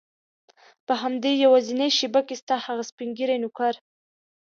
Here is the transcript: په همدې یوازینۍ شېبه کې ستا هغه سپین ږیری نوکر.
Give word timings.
په 0.85 0.93
همدې 1.01 1.31
یوازینۍ 1.43 1.89
شېبه 1.97 2.21
کې 2.27 2.35
ستا 2.41 2.55
هغه 2.65 2.83
سپین 2.89 3.09
ږیری 3.17 3.37
نوکر. 3.43 3.73